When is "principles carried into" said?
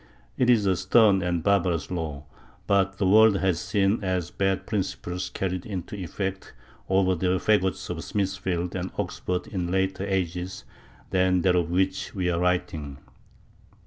4.65-5.95